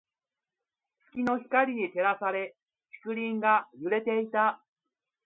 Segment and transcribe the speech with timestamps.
[1.13, 2.57] 月の光に照らされ、
[3.03, 4.63] 竹林が揺れていた。